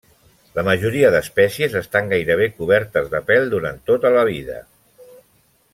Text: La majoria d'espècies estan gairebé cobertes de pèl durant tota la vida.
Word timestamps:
La 0.53 0.61
majoria 0.67 1.11
d'espècies 1.15 1.75
estan 1.81 2.09
gairebé 2.15 2.49
cobertes 2.61 3.13
de 3.13 3.21
pèl 3.29 3.49
durant 3.53 3.79
tota 3.91 4.13
la 4.19 4.25
vida. 4.31 4.57